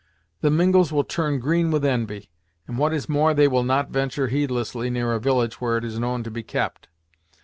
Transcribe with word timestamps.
The 0.39 0.49
Mingos 0.49 0.91
will 0.91 1.03
turn 1.03 1.39
green 1.39 1.69
with 1.69 1.85
envy, 1.85 2.31
and, 2.65 2.79
what 2.79 2.91
is 2.91 3.07
more, 3.07 3.35
they 3.35 3.47
will 3.47 3.61
not 3.61 3.91
ventur' 3.91 4.29
heedlessly 4.29 4.89
near 4.89 5.13
a 5.13 5.19
village 5.19 5.61
where 5.61 5.77
it 5.77 5.83
is 5.85 5.99
known 5.99 6.23
to 6.23 6.31
be 6.31 6.41
kept. 6.41 6.87